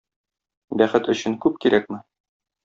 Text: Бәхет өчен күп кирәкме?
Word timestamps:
Бәхет 0.81 1.09
өчен 1.15 1.37
күп 1.45 1.61
кирәкме? 1.67 2.01